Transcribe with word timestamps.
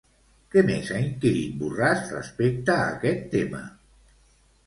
Què 0.53 0.61
més 0.69 0.87
ha 0.95 1.01
inquirit 1.07 1.51
Borràs 1.59 2.01
respecte 2.15 2.73
a 2.77 2.89
aquest 2.97 3.27
tema? 3.35 3.61